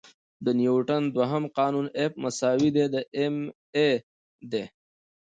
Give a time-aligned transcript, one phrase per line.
[0.45, 2.29] د نیوټن دوهم قانون F=ma
[4.51, 4.65] دی.